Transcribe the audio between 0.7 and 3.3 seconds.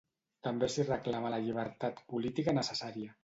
s'hi reclama la llibertat política necessària.